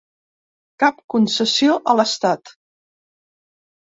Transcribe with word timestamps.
Cap 0.83 1.03
concessió 1.15 1.77
a 1.93 1.97
l’estat. 1.99 2.55